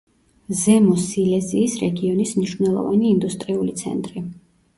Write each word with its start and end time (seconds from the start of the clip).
ზემო 0.61 0.95
სილეზიის 1.03 1.75
რეგიონის 1.81 2.33
მნიშვნელოვანი 2.39 3.09
ინდუსტრიული 3.13 3.77
ცენტრი. 3.85 4.27